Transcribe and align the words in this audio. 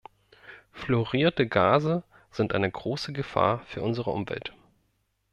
Fluorierte 0.71 1.47
Gase 1.47 2.01
sind 2.31 2.55
eine 2.55 2.71
große 2.71 3.13
Gefahr 3.13 3.59
für 3.67 3.83
unsere 3.83 4.09
Umwelt. 4.09 4.51